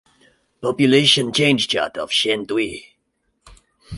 Population 0.61 1.31
change 1.31 1.67
chart 1.69 1.95
of 1.95 2.09
Chênedouit 2.09 2.85